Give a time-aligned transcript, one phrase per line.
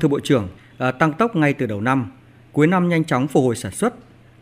[0.00, 0.48] Thưa Bộ trưởng,
[0.78, 2.10] à, tăng tốc ngay từ đầu năm,
[2.52, 3.94] cuối năm nhanh chóng phục hồi sản xuất,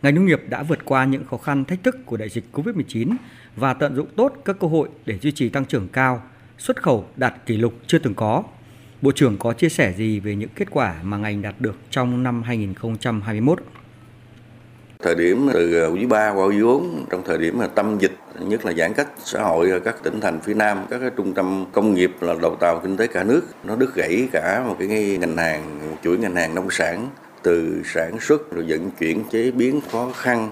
[0.03, 3.15] ngành nông nghiệp đã vượt qua những khó khăn thách thức của đại dịch Covid-19
[3.56, 6.22] và tận dụng tốt các cơ hội để duy trì tăng trưởng cao,
[6.58, 8.42] xuất khẩu đạt kỷ lục chưa từng có.
[9.02, 12.22] Bộ trưởng có chia sẻ gì về những kết quả mà ngành đạt được trong
[12.22, 13.58] năm 2021?
[15.03, 18.12] Thời điểm từ ờ, quý 3 qua quý 4, trong thời điểm mà tâm dịch,
[18.38, 21.34] nhất là giãn cách xã hội ở các tỉnh thành phía Nam, các cái trung
[21.34, 24.77] tâm công nghiệp là đầu tàu kinh tế cả nước, nó đứt gãy cả một
[24.78, 24.88] cái
[25.20, 27.09] ngành hàng, chuỗi ngành hàng nông sản,
[27.42, 30.51] từ sản xuất rồi vận chuyển chế biến khó khăn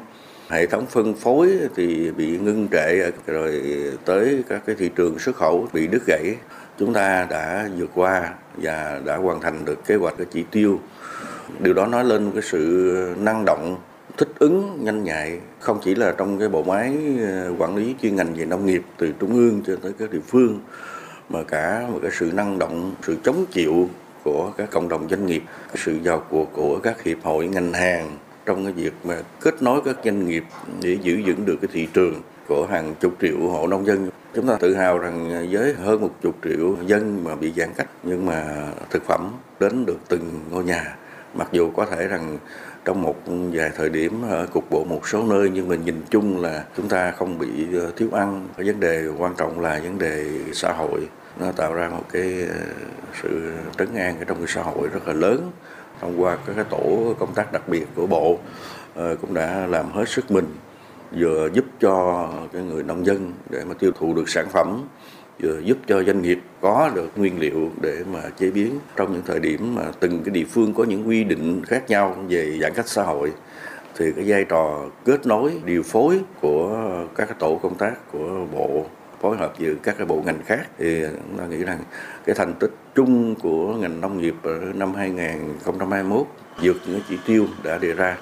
[0.48, 3.62] hệ thống phân phối thì bị ngưng trệ rồi
[4.04, 6.34] tới các cái thị trường xuất khẩu bị đứt gãy.
[6.78, 10.80] Chúng ta đã vượt qua và đã hoàn thành được kế hoạch cái chỉ tiêu.
[11.58, 13.76] Điều đó nói lên cái sự năng động
[14.18, 18.16] thích ứng nhanh nhạy, không chỉ là trong cái bộ máy ờ, quản lý chuyên
[18.16, 20.60] ngành về nông nghiệp từ trung ương cho tới các địa phương,
[21.28, 23.88] mà cả một cái sự năng động, sự chống chịu
[24.24, 25.42] của các cộng đồng doanh nghiệp,
[25.74, 29.80] sự vào cuộc của các hiệp hội, ngành hàng trong cái việc mà kết nối
[29.84, 30.44] các doanh nghiệp
[30.82, 32.14] để giữ vững được cái thị trường
[32.48, 34.10] của hàng chục triệu hộ nông dân.
[34.34, 37.88] Chúng ta tự hào rằng với hơn một chục triệu dân mà bị giãn cách
[38.02, 40.96] nhưng mà thực phẩm đến được từng ngôi nhà,
[41.34, 42.38] mặc dù có thể rằng
[42.84, 43.16] trong một
[43.52, 46.88] vài thời điểm ở cục bộ một số nơi, nhưng mình nhìn chung là chúng
[46.88, 48.48] ta không bị ờ, thiếu ăn.
[48.56, 51.00] Cái vấn đề quan trọng là vấn đề xã hội.
[51.40, 52.60] Nó tạo ra một cái ờ,
[53.22, 55.50] sự trấn an ở trong cái xã hội rất là lớn.
[56.00, 58.38] Thông qua các cái tổ công tác đặc biệt của bộ
[58.94, 60.46] ờ, cũng đã làm hết sức mình,
[61.18, 64.84] vừa giúp cho cái người nông dân để mà tiêu thụ được sản phẩm
[65.42, 69.22] vừa giúp cho doanh nghiệp có được nguyên liệu để mà chế biến trong những
[69.26, 72.72] thời điểm mà từng cái địa phương có những quy định khác nhau về giãn
[72.74, 73.32] cách xã hội,
[73.96, 78.86] thì cái vai trò kết nối, điều phối của các tổ công tác, của bộ,
[79.20, 81.78] phối hợp với các cái bộ ngành khác, thì chúng ta nghĩ rằng
[82.24, 86.26] cái thành tích chung của ngành nông nghiệp ở năm 2021
[86.62, 88.16] vượt những chỉ tiêu đã đề ra,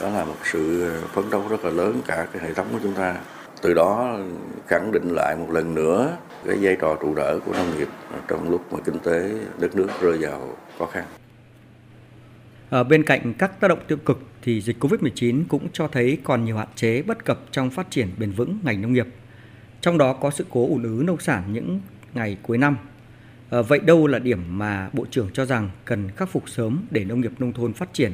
[0.00, 2.92] đó là một sự phấn đấu rất là lớn cả cái hệ thống của chúng
[2.94, 3.14] ta
[3.64, 4.18] từ đó
[4.66, 6.16] khẳng định lại một lần nữa
[6.46, 7.88] cái vai trò trụ đỡ của nông nghiệp
[8.28, 11.04] trong lúc mà kinh tế đất nước rơi vào khó khăn.
[12.70, 16.44] Ở bên cạnh các tác động tiêu cực thì dịch Covid-19 cũng cho thấy còn
[16.44, 19.06] nhiều hạn chế bất cập trong phát triển bền vững ngành nông nghiệp.
[19.80, 21.80] Trong đó có sự cố ủn ứ nông sản những
[22.14, 22.76] ngày cuối năm.
[23.50, 27.04] À, vậy đâu là điểm mà Bộ trưởng cho rằng cần khắc phục sớm để
[27.04, 28.12] nông nghiệp nông thôn phát triển,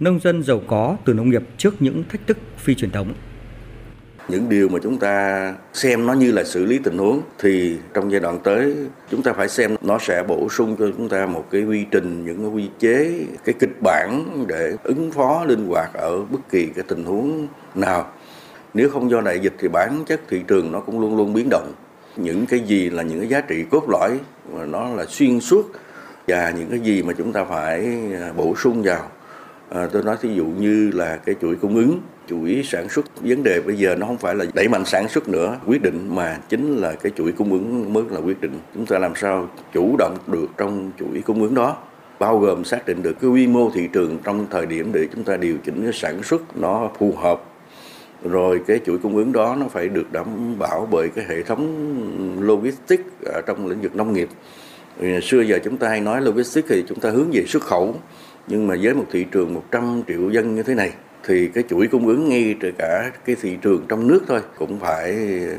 [0.00, 3.12] nông dân giàu có từ nông nghiệp trước những thách thức phi truyền thống?
[4.28, 8.12] Những điều mà chúng ta xem nó như là xử lý tình huống thì trong
[8.12, 8.74] giai đoạn tới
[9.10, 12.24] chúng ta phải xem nó sẽ bổ sung cho chúng ta một cái quy trình,
[12.24, 13.12] những cái quy chế,
[13.44, 18.06] cái kịch bản để ứng phó linh hoạt ở bất kỳ cái tình huống nào.
[18.74, 21.48] Nếu không do đại dịch thì bản chất thị trường nó cũng luôn luôn biến
[21.50, 21.72] động.
[22.16, 24.18] Những cái gì là những cái giá trị cốt lõi
[24.52, 25.72] mà nó là xuyên suốt
[26.28, 29.10] và những cái gì mà chúng ta phải à, bổ sung vào
[29.70, 33.42] à, tôi nói thí dụ như là cái chuỗi cung ứng chuỗi sản xuất vấn
[33.42, 35.56] đề bây giờ nó không phải là đẩy mạnh sản xuất nữa.
[35.66, 38.58] Quyết định mà chính là cái chuỗi cung ứng mới là quyết định.
[38.74, 41.76] Chúng ta làm sao chủ động được trong chuỗi cung ứng đó
[42.18, 45.24] bao gồm xác định được cái quy mô thị trường trong thời điểm để chúng
[45.24, 47.42] ta điều chỉnh cái sản xuất nó phù hợp.
[48.24, 52.36] Rồi cái chuỗi cung ứng đó nó phải được đảm bảo bởi cái hệ thống
[52.40, 54.28] logistics ở trong lĩnh vực nông nghiệp.
[55.22, 57.94] Xưa giờ chúng ta hay nói logistics thì chúng ta hướng về xuất khẩu
[58.48, 60.92] nhưng mà với một thị trường 100 triệu dân như thế này,
[61.24, 64.80] thì cái chuỗi cung ứng ngay từ cả cái thị trường trong nước thôi cũng
[64.80, 65.16] phải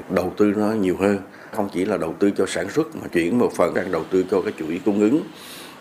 [0.09, 1.17] đầu tư nó nhiều hơn.
[1.51, 4.25] Không chỉ là đầu tư cho sản xuất mà chuyển một phần đang đầu tư
[4.31, 5.21] cho cái chuỗi cung ứng,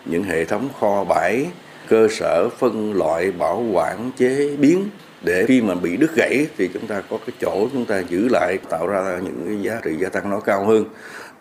[0.05, 1.45] những hệ thống kho bãi,
[1.87, 4.89] cơ sở phân loại, bảo quản, chế biến.
[5.23, 8.27] Để khi mà bị đứt gãy thì chúng ta có cái chỗ chúng ta giữ
[8.31, 10.85] lại, tạo ra những cái giá trị gia tăng nó cao hơn.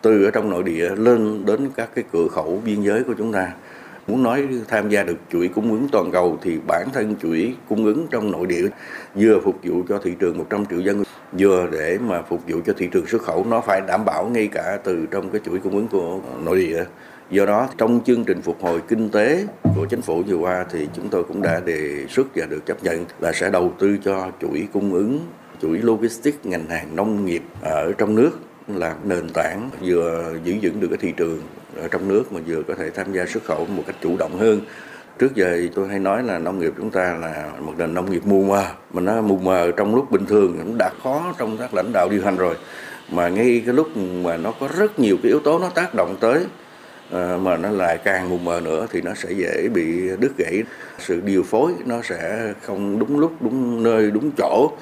[0.03, 3.33] Từ ở trong nội địa lên đến các cái cửa khẩu biên giới của chúng
[3.33, 3.53] ta
[4.09, 7.85] muốn nói tham gia được chuỗi cung ứng toàn cầu thì bản thân chuỗi cung
[7.85, 8.69] ứng trong nội địa
[9.15, 11.03] vừa phục vụ cho thị trường 100 triệu dân,
[11.33, 14.49] vừa để mà phục vụ cho thị trường xuất khẩu, nó phải đảm bảo ngay
[14.53, 16.85] cả từ trong cái chuỗi cung ứng của nội địa.
[17.31, 19.47] Do đó, trong chương trình phục hồi kinh tế
[19.77, 22.85] của chính phủ vừa qua thì chúng tôi cũng đã đề xuất và được chấp
[22.85, 25.21] nhận là sẽ đầu tư cho chuỗi cung ứng,
[25.63, 28.31] chuỗi logistics, ngành hàng nông nghiệp ở trong nước
[28.77, 31.43] là nền tảng vừa giữ vững được cái thị trường
[31.77, 34.39] ở trong nước mà vừa có thể tham gia xuất khẩu một cách chủ động
[34.39, 34.61] hơn.
[35.19, 38.23] Trước giờ tôi hay nói là nông nghiệp chúng ta là một nền nông nghiệp
[38.27, 41.75] mù mờ mà nó mù mờ trong lúc bình thường cũng đã khó trong các
[41.75, 42.55] lãnh đạo điều hành rồi.
[43.11, 46.17] Mà ngay cái lúc mà nó có rất nhiều cái yếu tố nó tác động
[46.21, 46.45] tới
[47.11, 50.63] ờ, mà nó lại càng mù mờ nữa thì nó sẽ dễ bị đứt gãy.
[50.99, 54.73] Sự điều phối nó sẽ không đúng lúc, đúng nơi, đúng chỗ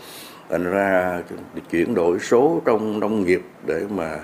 [0.51, 1.23] thành ra
[1.71, 4.19] chuyển đổi số trong nông nghiệp để mà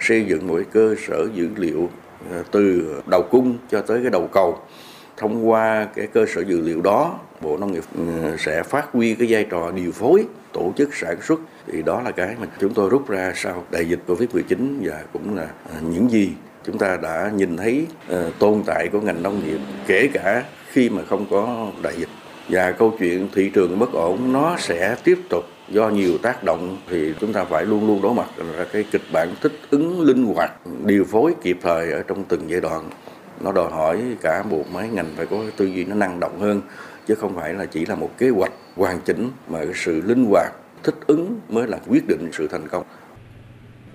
[0.00, 1.90] xây dựng một cơ sở dữ liệu
[2.32, 4.58] à, từ đầu cung cho tới cái đầu cầu.
[5.16, 9.14] Thông qua cái cơ sở dữ liệu đó, bộ nông nghiệp ừ, sẽ phát huy
[9.14, 11.40] cái vai trò điều phối, tổ chức sản xuất.
[11.66, 15.04] Thì đó là cái mà chúng tôi rút ra sau đại dịch covid 19 và
[15.12, 16.32] cũng là à, những gì
[16.64, 20.90] chúng ta đã nhìn thấy à, tồn tại của ngành nông nghiệp, kể cả khi
[20.90, 22.08] mà không có đại dịch.
[22.48, 26.78] Và câu chuyện thị trường bất ổn nó sẽ tiếp tục do nhiều tác động
[26.88, 30.26] thì chúng ta phải luôn luôn đối mặt là cái kịch bản thích ứng linh
[30.26, 30.52] hoạt
[30.84, 32.90] điều phối kịp thời ở trong từng giai đoạn
[33.40, 36.60] nó đòi hỏi cả bộ máy ngành phải có tư duy nó năng động hơn
[37.06, 40.24] chứ không phải là chỉ là một kế hoạch hoàn chỉnh mà cái sự linh
[40.24, 40.52] hoạt
[40.82, 42.84] thích ứng mới là quyết định sự thành công.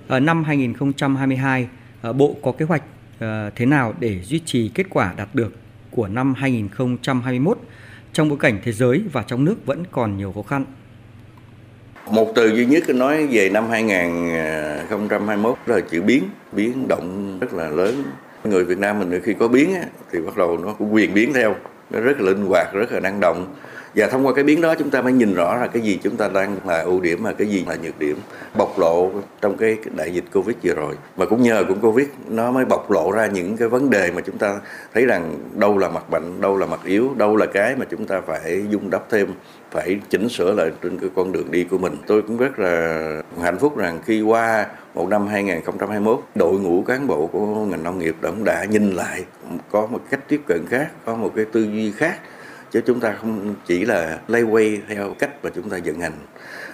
[0.08, 1.68] Ở năm 2022,
[2.02, 2.84] ờ, Bộ có kế hoạch
[3.20, 5.56] ờ, thế nào để duy trì kết quả đạt được
[5.92, 7.58] của năm 2021
[8.14, 10.66] trong bối cảnh thế giới và trong nước vẫn còn nhiều khó khăn?
[12.10, 17.54] Một từ duy nhất nói về năm 2021 à, là chữ biến, biến động rất
[17.54, 18.04] là lớn.
[18.44, 19.76] Người Việt Nam mình khi có biến
[20.12, 21.56] thì bắt đầu nó cũng quyền biến theo,
[21.90, 23.56] nó rất là linh hoạt, rất là năng động
[23.96, 26.18] và thông qua cái biến đó chúng ta mới nhìn rõ là cái gì chúng
[26.18, 28.18] ta đang là ưu điểm mà cái gì là nhược điểm,
[28.58, 29.12] bộc lộ
[29.42, 30.96] trong cái đại dịch covid vừa rồi.
[31.18, 34.22] Mà cũng nhờ cũng covid, nó mới bộc lộ ra những cái vấn đề mà
[34.22, 34.60] chúng ta
[34.94, 38.06] thấy rằng đâu là mặt mạnh đâu là mặt yếu, đâu là cái mà chúng
[38.06, 39.28] ta phải dung đắp thêm,
[39.72, 41.98] phải chỉnh sửa lại trên cái con đường đi của mình.
[42.08, 47.08] Tôi cũng rất là hạnh phúc rằng khi qua một năm 2021 đội ngũ cán
[47.08, 49.26] bộ của ngành nông nghiệp cũng đã nhìn lại,
[49.72, 52.20] có một cách tiếp cận khác, có một cái tư duy khác
[52.72, 56.14] chứ chúng ta không chỉ là lay quay theo cách mà chúng ta vận hành.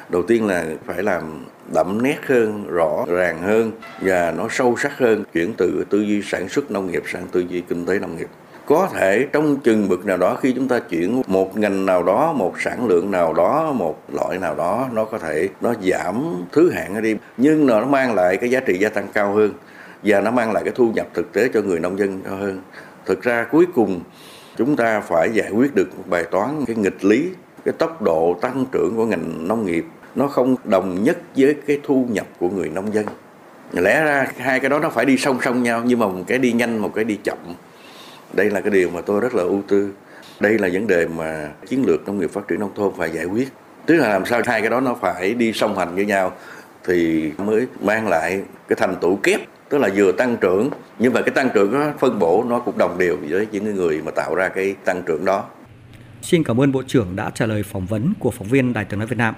[0.09, 3.71] Đầu tiên là phải làm đậm nét hơn, rõ ràng hơn
[4.01, 7.39] và nó sâu sắc hơn, chuyển từ tư duy sản xuất nông nghiệp sang tư
[7.49, 8.27] duy kinh tế nông nghiệp.
[8.65, 12.33] Có thể trong chừng mực nào đó, khi chúng ta chuyển một ngành nào đó,
[12.33, 16.71] một sản lượng nào đó, một loại nào đó, nó có thể, nó giảm thứ
[16.71, 17.15] hạng đi.
[17.37, 19.51] Nhưng nó mang lại cái giá trị gia tăng cao hơn
[20.03, 22.61] và nó mang lại cái thu nhập thực tế cho người nông dân cao hơn.
[23.05, 24.01] Thực ra cuối cùng
[24.57, 27.29] chúng ta phải giải quyết được bài toán cái nghịch lý,
[27.65, 31.79] cái tốc độ tăng trưởng của ngành nông nghiệp nó không đồng nhất với cái
[31.83, 33.05] thu nhập của người nông dân.
[33.71, 36.37] Lẽ ra hai cái đó nó phải đi song song nhau, nhưng mà một cái
[36.37, 37.37] đi nhanh, một cái đi chậm.
[38.33, 39.91] Đây là cái điều mà tôi rất là ưu tư.
[40.39, 43.25] Đây là vấn đề mà chiến lược nông nghiệp phát triển nông thôn phải giải
[43.25, 43.47] quyết.
[43.85, 46.31] Tức là làm sao hai cái đó nó phải đi song hành với nhau
[46.83, 50.69] thì mới mang lại cái thành tựu kép tức là vừa tăng trưởng,
[50.99, 54.01] nhưng mà cái tăng trưởng nó phân bổ nó cũng đồng đều với những người
[54.05, 55.45] mà tạo ra cái tăng trưởng đó.
[56.21, 58.99] Xin cảm ơn Bộ trưởng đã trả lời phỏng vấn của phóng viên Đài tiếng
[58.99, 59.35] nói Việt Nam.